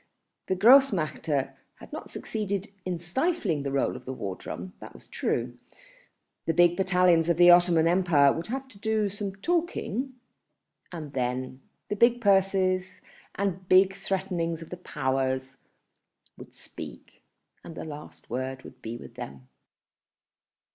The 0.47 0.55
Grossmächte 0.55 1.53
had 1.75 1.93
not 1.93 2.09
succeeded 2.09 2.71
in 2.85 2.99
stifling 2.99 3.61
the 3.61 3.71
roll 3.71 3.95
of 3.95 4.05
the 4.05 4.13
war 4.13 4.35
drum, 4.35 4.73
that 4.79 4.95
was 4.95 5.05
true; 5.07 5.59
the 6.47 6.55
big 6.55 6.75
battalions 6.75 7.29
of 7.29 7.37
the 7.37 7.51
Ottoman 7.51 7.87
Empire 7.87 8.33
would 8.33 8.47
have 8.47 8.67
to 8.69 8.79
do 8.79 9.09
some 9.09 9.35
talking, 9.43 10.15
and 10.91 11.13
then 11.13 11.61
the 11.87 11.95
big 11.95 12.19
purses 12.19 13.01
and 13.35 13.69
big 13.69 13.93
threatenings 13.93 14.63
of 14.63 14.71
the 14.71 14.77
Powers 14.77 15.57
would 16.35 16.55
speak 16.55 17.23
and 17.63 17.75
the 17.75 17.85
last 17.85 18.27
word 18.27 18.63
would 18.63 18.81
be 18.81 18.97
with 18.97 19.13
them. 19.13 19.49